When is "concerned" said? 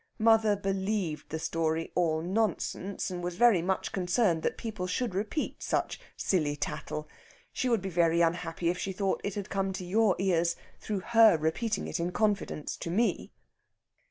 3.91-4.41